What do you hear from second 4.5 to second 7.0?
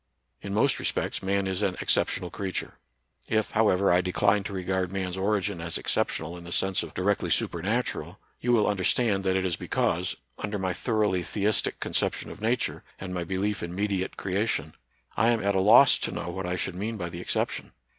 regard man's origin as exceptional in the sense of